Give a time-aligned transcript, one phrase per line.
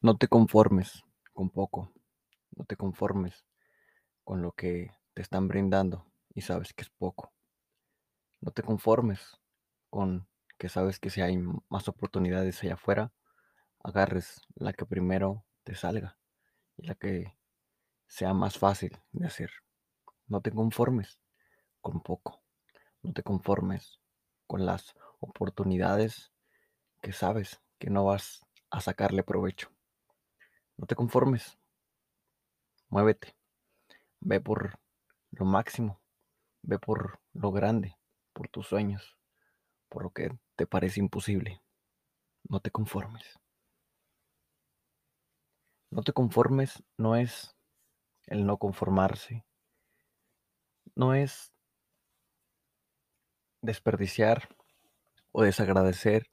[0.00, 1.92] No te conformes con poco,
[2.56, 3.44] no te conformes
[4.24, 7.32] con lo que te están brindando y sabes que es poco.
[8.40, 9.38] No te conformes
[9.90, 10.26] con
[10.58, 11.38] que sabes que si hay
[11.68, 13.12] más oportunidades allá afuera,
[13.84, 16.18] agarres la que primero te salga
[16.76, 17.36] y la que
[18.08, 19.50] sea más fácil de hacer.
[20.28, 21.20] No te conformes
[21.82, 22.42] con poco,
[23.02, 24.00] no te conformes
[24.46, 26.32] con las oportunidades
[27.02, 29.70] que sabes que no vas a sacarle provecho.
[30.78, 31.58] No te conformes.
[32.88, 33.34] Muévete.
[34.20, 34.78] Ve por
[35.32, 36.00] lo máximo.
[36.62, 37.96] Ve por lo grande,
[38.32, 39.18] por tus sueños,
[39.88, 41.62] por lo que te parece imposible.
[42.48, 43.38] No te conformes.
[45.90, 47.56] No te conformes no es
[48.26, 49.44] el no conformarse.
[50.94, 51.52] No es
[53.62, 54.48] desperdiciar
[55.32, 56.30] o desagradecer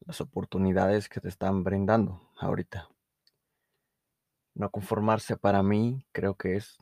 [0.00, 2.88] las oportunidades que te están brindando ahorita.
[4.60, 6.76] No conformarse para mí creo que es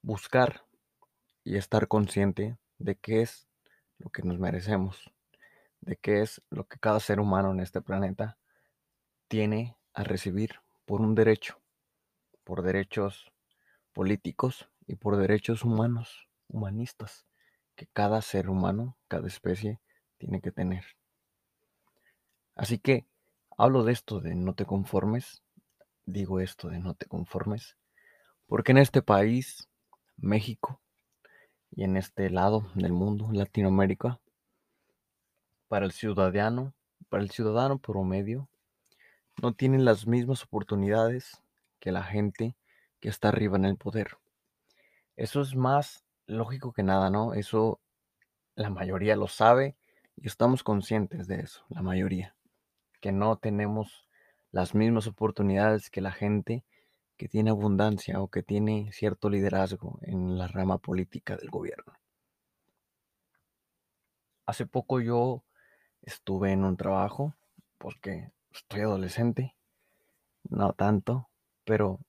[0.00, 0.64] buscar
[1.44, 3.46] y estar consciente de qué es
[3.98, 5.12] lo que nos merecemos,
[5.82, 8.38] de qué es lo que cada ser humano en este planeta
[9.28, 11.60] tiene a recibir por un derecho,
[12.44, 13.30] por derechos
[13.92, 17.26] políticos y por derechos humanos, humanistas,
[17.74, 19.82] que cada ser humano, cada especie
[20.16, 20.86] tiene que tener.
[22.54, 23.04] Así que
[23.58, 25.42] hablo de esto de no te conformes
[26.06, 27.76] digo esto de no te conformes,
[28.46, 29.68] porque en este país,
[30.16, 30.80] México,
[31.70, 34.20] y en este lado del mundo, Latinoamérica,
[35.68, 36.72] para el ciudadano,
[37.08, 38.48] para el ciudadano promedio,
[39.42, 41.42] no tienen las mismas oportunidades
[41.80, 42.56] que la gente
[43.00, 44.16] que está arriba en el poder.
[45.16, 47.34] Eso es más lógico que nada, ¿no?
[47.34, 47.80] Eso
[48.54, 49.76] la mayoría lo sabe
[50.16, 52.34] y estamos conscientes de eso, la mayoría,
[53.00, 54.05] que no tenemos
[54.56, 56.64] las mismas oportunidades que la gente
[57.18, 61.92] que tiene abundancia o que tiene cierto liderazgo en la rama política del gobierno.
[64.46, 65.44] Hace poco yo
[66.00, 67.34] estuve en un trabajo,
[67.76, 69.54] porque estoy adolescente,
[70.48, 71.28] no tanto,
[71.66, 72.00] pero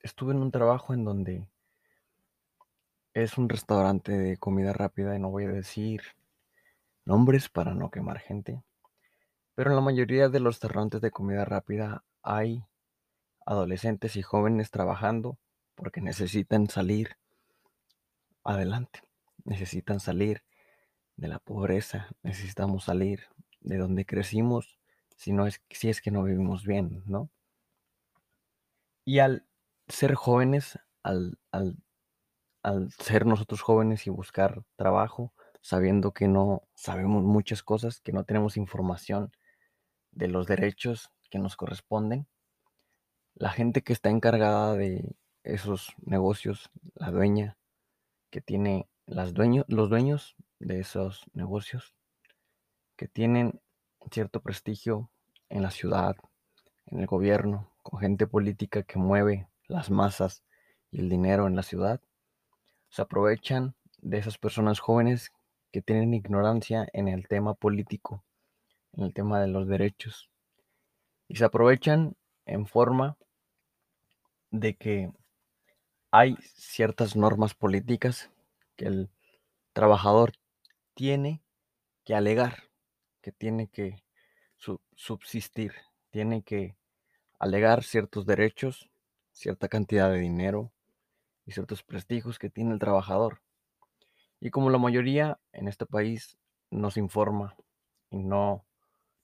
[0.00, 1.46] estuve en un trabajo en donde
[3.12, 6.02] es un restaurante de comida rápida y no voy a decir
[7.04, 8.64] nombres para no quemar gente.
[9.54, 12.64] Pero en la mayoría de los restaurantes de comida rápida hay
[13.46, 15.38] adolescentes y jóvenes trabajando
[15.76, 17.16] porque necesitan salir
[18.42, 19.00] adelante,
[19.44, 20.42] necesitan salir
[21.16, 23.28] de la pobreza, necesitamos salir
[23.60, 24.78] de donde crecimos,
[25.16, 27.30] si, no es, si es que no vivimos bien, ¿no?
[29.04, 29.46] Y al
[29.86, 31.76] ser jóvenes, al, al,
[32.62, 38.24] al ser nosotros jóvenes y buscar trabajo, sabiendo que no sabemos muchas cosas, que no
[38.24, 39.32] tenemos información
[40.14, 42.26] de los derechos que nos corresponden.
[43.34, 47.56] La gente que está encargada de esos negocios, la dueña
[48.30, 51.94] que tiene las dueños, los dueños de esos negocios,
[52.96, 53.60] que tienen
[54.10, 55.10] cierto prestigio
[55.48, 56.16] en la ciudad,
[56.86, 60.44] en el gobierno, con gente política que mueve las masas
[60.90, 62.00] y el dinero en la ciudad,
[62.88, 65.32] se aprovechan de esas personas jóvenes
[65.72, 68.24] que tienen ignorancia en el tema político
[68.96, 70.30] en el tema de los derechos.
[71.28, 72.16] Y se aprovechan
[72.46, 73.16] en forma
[74.50, 75.12] de que
[76.10, 78.30] hay ciertas normas políticas
[78.76, 79.10] que el
[79.72, 80.34] trabajador
[80.94, 81.42] tiene
[82.04, 82.64] que alegar,
[83.20, 84.04] que tiene que
[84.94, 85.72] subsistir,
[86.10, 86.76] tiene que
[87.38, 88.88] alegar ciertos derechos,
[89.32, 90.72] cierta cantidad de dinero
[91.44, 93.42] y ciertos prestigios que tiene el trabajador.
[94.40, 96.38] Y como la mayoría en este país
[96.70, 97.56] nos informa
[98.10, 98.64] y no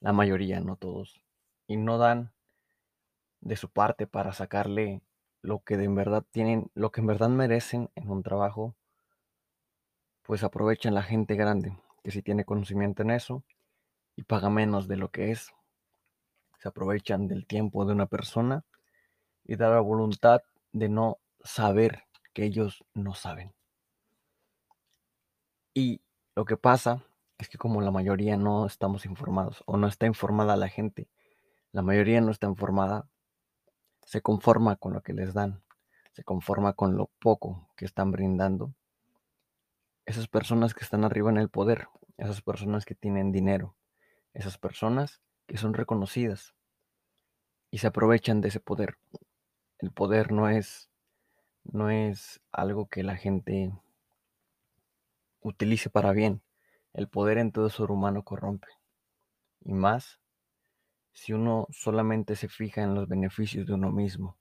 [0.00, 1.22] la mayoría, no todos,
[1.66, 2.32] y no dan
[3.40, 5.02] de su parte para sacarle
[5.42, 8.74] lo que de en verdad tienen, lo que en verdad merecen en un trabajo,
[10.22, 13.42] pues aprovechan la gente grande que sí tiene conocimiento en eso
[14.16, 15.52] y paga menos de lo que es.
[16.58, 18.64] Se aprovechan del tiempo de una persona
[19.44, 20.42] y da la voluntad
[20.72, 23.52] de no saber que ellos no saben.
[25.74, 26.00] Y
[26.34, 27.02] lo que pasa
[27.40, 31.08] es que como la mayoría no estamos informados o no está informada la gente,
[31.72, 33.08] la mayoría no está informada,
[34.04, 35.62] se conforma con lo que les dan,
[36.12, 38.74] se conforma con lo poco que están brindando.
[40.04, 41.88] Esas personas que están arriba en el poder,
[42.18, 43.74] esas personas que tienen dinero,
[44.34, 46.54] esas personas que son reconocidas
[47.70, 48.98] y se aprovechan de ese poder.
[49.78, 50.90] El poder no es
[51.64, 53.72] no es algo que la gente
[55.40, 56.42] utilice para bien.
[56.92, 58.68] El poder en todo ser humano corrompe,
[59.60, 60.20] y más
[61.12, 64.38] si uno solamente se fija en los beneficios de uno mismo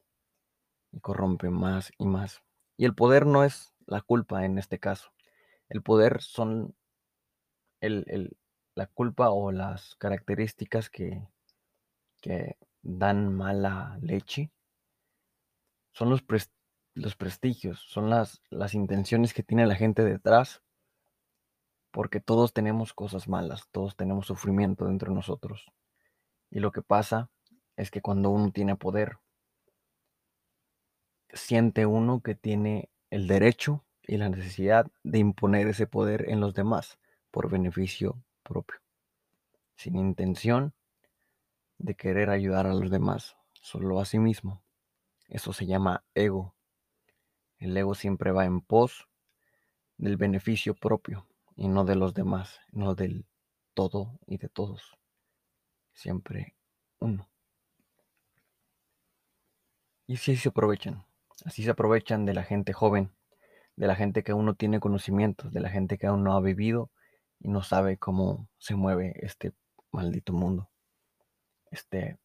[0.92, 2.42] y corrompe más y más.
[2.78, 5.12] Y el poder no es la culpa en este caso.
[5.68, 6.76] El poder son
[7.82, 11.28] la culpa o las características que,
[12.82, 14.52] dan mala leche.
[15.92, 20.62] Son los, prestigios, son las intenciones que tiene la gente detrás.
[21.92, 25.72] Porque todos tenemos cosas malas, todos tenemos sufrimiento dentro de nosotros.
[26.52, 27.30] Y lo que pasa
[27.76, 29.18] es que cuando uno tiene poder,
[31.34, 36.54] siente uno que tiene el derecho y la necesidad de imponer ese poder en los
[36.54, 37.00] demás
[37.32, 38.80] por beneficio propio,
[39.76, 40.74] sin intención
[41.78, 44.62] de querer ayudar a los demás, solo a sí mismo.
[45.28, 46.56] Eso se llama ego.
[47.58, 49.08] El ego siempre va en pos
[49.98, 51.29] del beneficio propio
[51.60, 53.26] y no de los demás, no del
[53.74, 54.98] todo y de todos.
[55.92, 56.56] Siempre
[57.00, 57.30] uno.
[60.08, 61.06] Y si se aprovechan.
[61.44, 63.12] Así se aprovechan de la gente joven,
[63.76, 66.40] de la gente que aún no tiene conocimientos, de la gente que aún no ha
[66.40, 66.92] vivido
[67.42, 69.52] y no sabe cómo se mueve este
[69.92, 70.70] maldito mundo.
[71.72, 72.20] Este,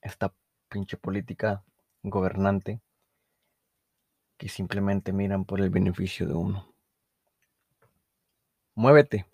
[0.00, 0.32] esta
[0.68, 1.64] pinche política
[2.04, 2.80] gobernante
[4.36, 6.75] que simplemente miran por el beneficio de uno.
[8.76, 9.26] Muévete,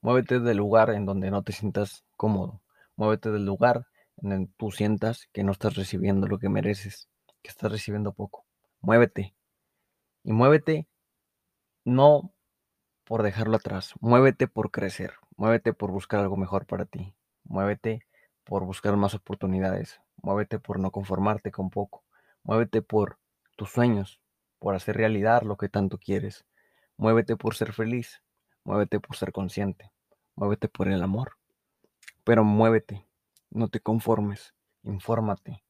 [0.00, 2.62] muévete del lugar en donde no te sientas cómodo,
[2.94, 3.86] muévete del lugar
[4.16, 7.08] en donde tú sientas que no estás recibiendo lo que mereces
[7.42, 8.46] que estás recibiendo poco.
[8.80, 9.34] Muévete.
[10.22, 10.88] Y muévete
[11.84, 12.32] no
[13.04, 13.94] por dejarlo atrás.
[14.00, 15.14] Muévete por crecer.
[15.36, 17.14] Muévete por buscar algo mejor para ti.
[17.44, 18.06] Muévete
[18.44, 20.00] por buscar más oportunidades.
[20.22, 22.04] Muévete por no conformarte con poco.
[22.42, 23.18] Muévete por
[23.56, 24.20] tus sueños,
[24.60, 26.44] por hacer realidad lo que tanto quieres.
[26.96, 28.22] Muévete por ser feliz.
[28.66, 29.92] Muévete por ser consciente.
[30.34, 31.36] Muévete por el amor.
[32.24, 33.06] Pero muévete.
[33.48, 34.54] No te conformes.
[34.82, 35.62] Infórmate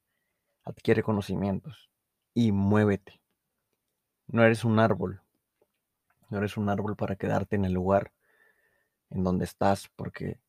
[0.65, 1.91] adquiere conocimientos
[2.33, 3.21] y muévete.
[4.25, 5.21] No eres un árbol.
[6.31, 8.11] No eres un árbol para quedarte en el lugar
[9.11, 10.39] en donde estás porque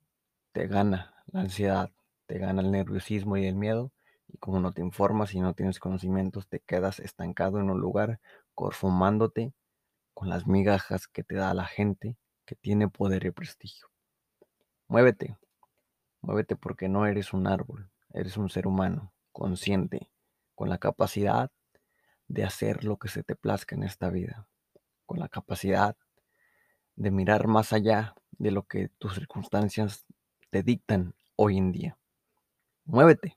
[0.53, 1.91] te gana la ansiedad,
[2.27, 3.93] te gana el nerviosismo y el miedo.
[4.27, 8.21] Y como no te informas y no tienes conocimientos, te quedas estancado en un lugar,
[8.55, 9.53] conformándote
[10.15, 12.17] con las migajas que te da la gente
[12.49, 13.91] que tiene poder y prestigio.
[14.87, 15.37] Muévete,
[16.23, 20.11] muévete porque no eres un árbol, eres un ser humano consciente,
[20.55, 21.51] con la capacidad
[22.27, 24.49] de hacer lo que se te plazca en esta vida,
[25.05, 25.95] con la capacidad
[26.97, 30.07] de mirar más allá de lo que tus circunstancias
[30.49, 31.99] te dictan hoy en día.
[32.87, 33.37] Muévete,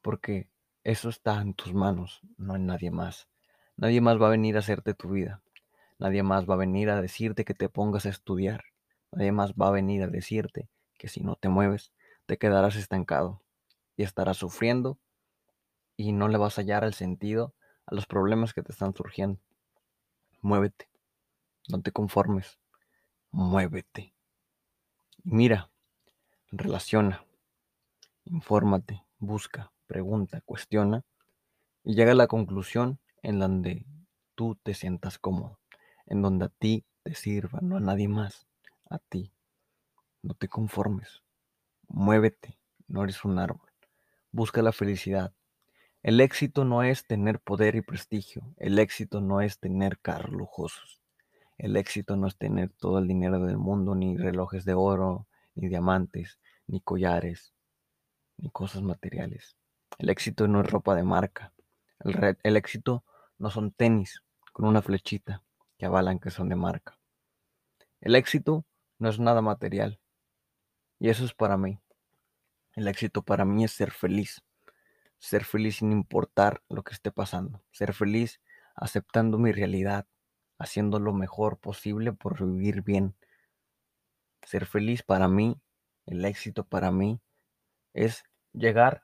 [0.00, 0.50] porque
[0.82, 3.28] eso está en tus manos, no en nadie más.
[3.76, 5.44] Nadie más va a venir a hacerte tu vida.
[6.02, 8.64] Nadie más va a venir a decirte que te pongas a estudiar.
[9.12, 10.68] Nadie más va a venir a decirte
[10.98, 11.92] que si no te mueves,
[12.26, 13.40] te quedarás estancado
[13.96, 14.98] y estarás sufriendo
[15.96, 17.54] y no le vas a hallar el sentido
[17.86, 19.40] a los problemas que te están surgiendo.
[20.40, 20.88] Muévete,
[21.68, 22.58] no te conformes,
[23.30, 24.12] muévete.
[25.22, 25.70] mira,
[26.50, 27.24] relaciona,
[28.24, 31.04] infórmate, busca, pregunta, cuestiona
[31.84, 33.86] y llega a la conclusión en donde
[34.34, 35.61] tú te sientas cómodo,
[36.06, 38.46] en donde a ti te sirva, no a nadie más,
[38.88, 39.32] a ti.
[40.22, 41.22] No te conformes,
[41.88, 43.68] muévete, no eres un árbol.
[44.30, 45.32] Busca la felicidad.
[46.02, 48.42] El éxito no es tener poder y prestigio.
[48.56, 51.00] El éxito no es tener carros lujosos.
[51.58, 55.68] El éxito no es tener todo el dinero del mundo, ni relojes de oro, ni
[55.68, 57.52] diamantes, ni collares,
[58.36, 59.56] ni cosas materiales.
[59.98, 61.52] El éxito no es ropa de marca.
[62.00, 63.04] El, el éxito
[63.38, 65.42] no son tenis con una flechita
[65.82, 66.96] que avalan que son de marca.
[68.00, 68.64] El éxito
[69.00, 69.98] no es nada material.
[71.00, 71.80] Y eso es para mí.
[72.76, 74.44] El éxito para mí es ser feliz.
[75.18, 77.64] Ser feliz sin importar lo que esté pasando.
[77.72, 78.40] Ser feliz
[78.76, 80.06] aceptando mi realidad,
[80.56, 83.16] haciendo lo mejor posible por vivir bien.
[84.44, 85.60] Ser feliz para mí,
[86.06, 87.18] el éxito para mí,
[87.92, 88.22] es
[88.52, 89.02] llegar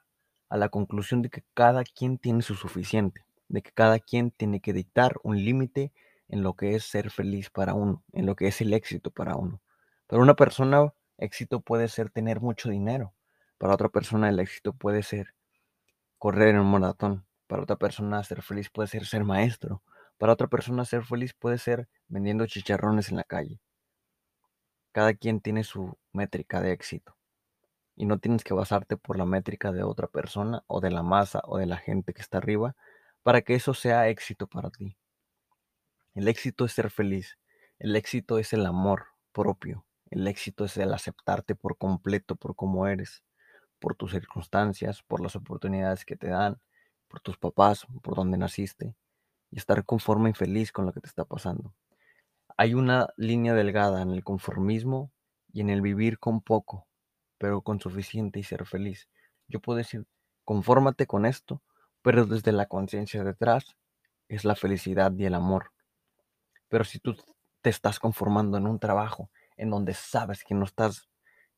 [0.48, 4.60] a la conclusión de que cada quien tiene su suficiente, de que cada quien tiene
[4.60, 5.90] que dictar un límite
[6.28, 9.36] en lo que es ser feliz para uno, en lo que es el éxito para
[9.36, 9.60] uno.
[10.06, 13.14] Para una persona, éxito puede ser tener mucho dinero.
[13.58, 15.34] Para otra persona el éxito puede ser
[16.18, 17.26] correr en un maratón.
[17.46, 19.82] Para otra persona ser feliz puede ser ser maestro.
[20.18, 23.60] Para otra persona ser feliz puede ser vendiendo chicharrones en la calle.
[24.92, 27.16] Cada quien tiene su métrica de éxito.
[27.96, 31.40] Y no tienes que basarte por la métrica de otra persona o de la masa
[31.44, 32.76] o de la gente que está arriba
[33.22, 34.97] para que eso sea éxito para ti.
[36.18, 37.38] El éxito es ser feliz.
[37.78, 39.86] El éxito es el amor propio.
[40.10, 43.22] El éxito es el aceptarte por completo por como eres
[43.78, 46.60] por tus circunstancias, por las oportunidades que te dan,
[47.06, 48.96] por tus papás, por donde naciste,
[49.52, 51.72] y estar conforme y feliz con lo que te está pasando.
[52.56, 55.12] Hay una línea delgada en el conformismo
[55.52, 56.88] y en el vivir con poco,
[57.38, 59.08] pero con suficiente y ser feliz.
[59.46, 60.04] Yo puedo decir,
[60.44, 61.62] confórmate con esto,
[62.02, 63.76] pero desde la conciencia detrás
[64.26, 65.70] es la felicidad y el amor.
[66.68, 67.16] Pero si tú
[67.60, 71.08] te estás conformando en un trabajo en donde sabes que no estás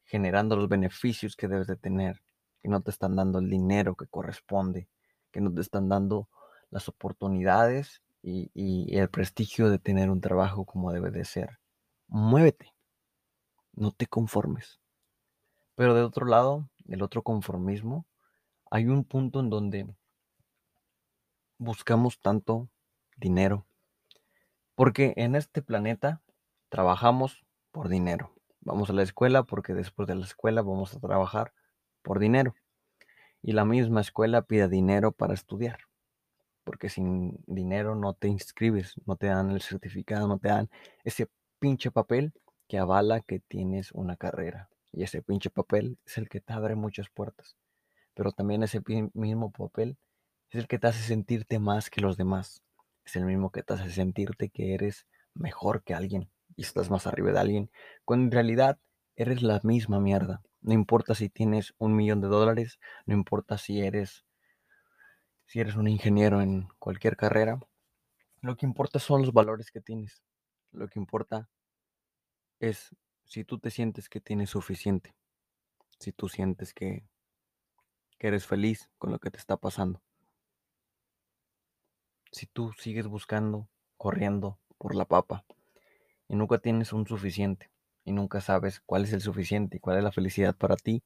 [0.04, 2.22] generando los beneficios que debes de tener,
[2.60, 4.88] que no te están dando el dinero que corresponde,
[5.30, 6.28] que no te están dando
[6.70, 11.58] las oportunidades y, el prestigio de tener un trabajo como debe de ser.
[12.08, 12.74] Muévete,
[13.72, 14.80] no te conformes.
[15.74, 18.06] Pero de otro lado, el otro conformismo,
[18.70, 19.86] hay un punto en donde
[21.58, 22.68] buscamos tanto
[23.16, 23.66] dinero,
[24.80, 26.22] porque en este planeta
[26.70, 28.32] trabajamos por dinero.
[28.62, 31.52] Vamos a la escuela porque después de la escuela vamos a trabajar
[32.00, 32.54] por dinero.
[33.42, 35.80] Y la misma escuela pide dinero para estudiar,
[36.64, 40.70] porque sin dinero no te inscribes, no te dan el certificado, no te dan
[41.04, 42.32] ese pinche papel
[42.66, 44.70] que avala que tienes una carrera.
[44.92, 47.54] Y ese pinche papel es el que te abre muchas puertas.
[48.14, 48.80] Pero también ese
[49.12, 49.99] mismo papel
[50.49, 52.62] es el que te hace sentirte más que los demás.
[53.04, 57.07] Es el mismo que te hace sentirte que eres mejor que alguien y estás más
[57.07, 57.71] arriba de alguien,
[58.04, 58.78] cuando en realidad
[59.16, 60.42] eres la misma mierda.
[60.61, 64.25] No importa si tienes un millón de dólares, no importa si eres
[65.47, 67.59] si eres un ingeniero en cualquier carrera,
[68.40, 70.23] lo que importa son los valores que tienes.
[70.71, 71.49] Lo que importa
[72.61, 75.12] es si tú te sientes que tienes suficiente,
[75.99, 77.04] si tú sientes que,
[78.16, 80.00] que eres feliz con lo que te está pasando.
[82.32, 85.44] Si tú sigues buscando, corriendo por la papa
[86.28, 87.70] y nunca tienes un suficiente
[88.04, 91.02] y nunca sabes cuál es el suficiente y cuál es la felicidad para ti,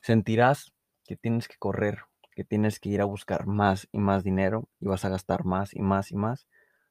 [0.00, 0.72] sentirás
[1.04, 2.00] que tienes que correr,
[2.30, 5.74] que tienes que ir a buscar más y más dinero y vas a gastar más
[5.74, 6.46] y más y más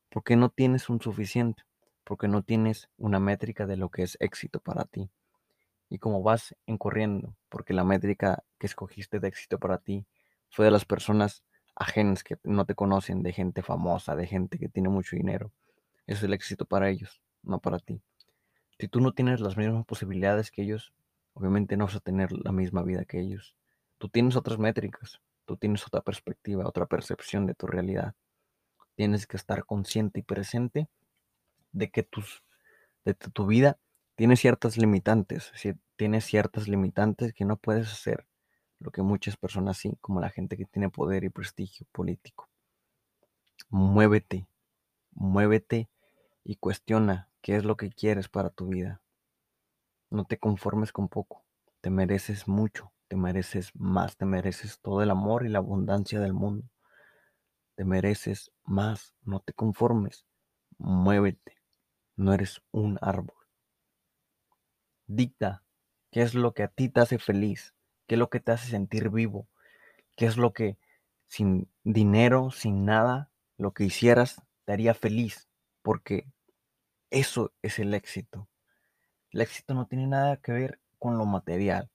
[0.10, 1.64] porque no tienes un suficiente,
[2.04, 5.10] porque no tienes una métrica de lo que es éxito para ti.
[5.90, 10.06] Y como vas en corriendo, porque la métrica que escogiste de éxito para ti
[10.50, 11.44] fue de las personas
[11.76, 15.52] ajenas que no te conocen, de gente famosa, de gente que tiene mucho dinero.
[16.08, 18.02] Eso es el éxito para ellos, no para ti.
[18.80, 20.94] Si tú no tienes las mismas posibilidades que ellos,
[21.34, 23.56] obviamente no vas a tener la misma vida que ellos.
[23.98, 28.16] Tú tienes otras métricas, tú tienes otra perspectiva, otra percepción de tu realidad.
[28.96, 30.88] Tienes que estar consciente y presente
[31.72, 32.44] de que tus,
[33.04, 33.78] de tu vida
[34.16, 35.52] tiene ciertas limitantes,
[35.98, 38.26] tiene ciertas limitantes que no puedes hacer
[38.86, 42.48] lo que muchas personas sí, como la gente que tiene poder y prestigio político.
[43.70, 44.48] Muévete,
[45.12, 45.90] muévete
[46.44, 49.02] y cuestiona qué es lo que quieres para tu vida.
[50.12, 51.44] No te conformes con poco,
[51.82, 56.34] te mereces mucho, te mereces más, te mereces todo el amor y la abundancia del
[56.34, 56.70] mundo.
[57.74, 60.28] Te mereces más, no te conformes,
[60.78, 61.58] muévete,
[62.16, 63.36] no eres un árbol.
[65.08, 65.64] Dicta
[66.12, 67.75] qué es lo que a ti te hace feliz,
[68.08, 69.48] qué es lo que te hace sentir vivo,
[70.16, 70.78] qué es lo que
[71.28, 75.48] sin dinero, sin nada, lo que hicieras te haría feliz,
[75.82, 76.28] porque
[77.10, 78.48] eso es el éxito.
[79.32, 81.90] El éxito no tiene nada que ver con lo material,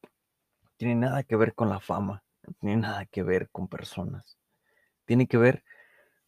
[0.77, 4.39] tiene nada que ver con la fama, no tiene nada que ver con personas.
[5.05, 5.65] Tiene que ver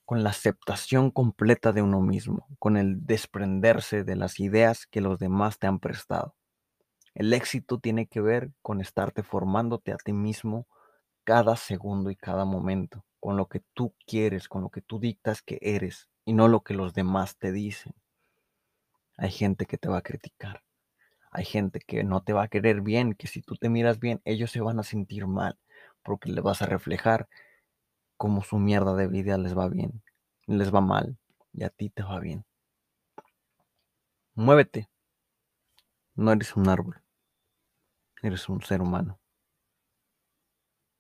[0.04, 5.18] con la aceptación completa de uno mismo, con el desprenderse de las ideas que los
[5.18, 6.34] demás te han prestado.
[7.14, 10.66] El éxito tiene que ver con estarte formándote a ti mismo
[11.24, 15.42] cada segundo y cada momento, con lo que tú quieres, con lo que tú dictas
[15.42, 17.94] que eres y no lo que los demás te dicen.
[19.18, 20.62] Hay gente que te va a criticar.
[21.30, 24.20] Hay gente que no te va a querer bien, que si tú te miras bien,
[24.24, 25.58] ellos se van a sentir mal,
[26.02, 27.28] porque le vas a reflejar
[28.16, 30.02] cómo su mierda de vida les va bien,
[30.46, 31.18] les va mal
[31.52, 32.44] y a ti te va bien.
[34.34, 34.91] Muévete.
[36.16, 37.02] No eres un árbol.
[38.22, 39.21] Eres un ser humano.